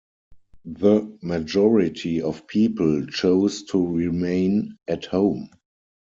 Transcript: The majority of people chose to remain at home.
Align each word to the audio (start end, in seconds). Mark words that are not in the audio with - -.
The 0.65 1.15
majority 1.21 2.23
of 2.23 2.47
people 2.47 3.05
chose 3.05 3.61
to 3.65 3.85
remain 3.85 4.79
at 4.87 5.05
home. 5.05 5.51